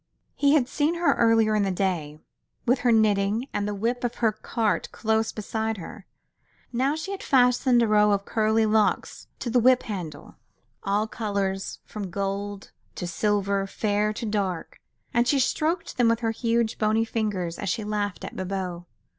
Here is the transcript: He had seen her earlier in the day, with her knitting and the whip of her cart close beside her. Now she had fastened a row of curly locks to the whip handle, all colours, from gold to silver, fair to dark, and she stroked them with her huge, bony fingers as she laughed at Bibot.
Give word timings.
He 0.35 0.55
had 0.55 0.67
seen 0.67 0.95
her 0.95 1.13
earlier 1.13 1.53
in 1.55 1.61
the 1.61 1.69
day, 1.69 2.17
with 2.65 2.79
her 2.79 2.91
knitting 2.91 3.47
and 3.53 3.67
the 3.67 3.75
whip 3.75 4.03
of 4.03 4.15
her 4.15 4.31
cart 4.31 4.89
close 4.91 5.31
beside 5.31 5.77
her. 5.77 6.07
Now 6.73 6.95
she 6.95 7.11
had 7.11 7.21
fastened 7.21 7.83
a 7.83 7.87
row 7.87 8.09
of 8.11 8.25
curly 8.25 8.65
locks 8.65 9.27
to 9.37 9.51
the 9.51 9.59
whip 9.59 9.83
handle, 9.83 10.37
all 10.81 11.05
colours, 11.07 11.81
from 11.85 12.09
gold 12.09 12.71
to 12.95 13.05
silver, 13.05 13.67
fair 13.67 14.11
to 14.13 14.25
dark, 14.25 14.79
and 15.13 15.27
she 15.27 15.37
stroked 15.39 15.97
them 15.97 16.09
with 16.09 16.21
her 16.21 16.31
huge, 16.31 16.79
bony 16.79 17.05
fingers 17.05 17.59
as 17.59 17.69
she 17.69 17.83
laughed 17.83 18.25
at 18.25 18.35
Bibot. 18.35 18.85